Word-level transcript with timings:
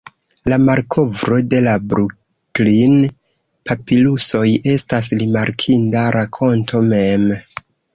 La 0.51 0.57
malkovro 0.69 1.37
de 1.51 1.59
la 1.65 1.75
Bruklin-papirusoj 1.91 4.45
estas 4.77 5.15
rimarkinda 5.23 6.11
rakonto 6.21 6.87
mem. 6.93 7.35